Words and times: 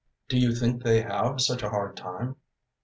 "Do 0.29 0.39
you 0.39 0.55
think 0.55 0.81
they 0.81 1.03
have 1.03 1.39
such 1.41 1.61
a 1.61 1.69
hard 1.69 1.95
time?" 1.95 2.37